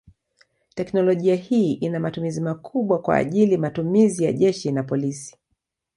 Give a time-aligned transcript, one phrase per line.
[0.75, 5.37] Teknolojia hii ina matumizi makubwa kwa ajili matumizi ya jeshi na polisi.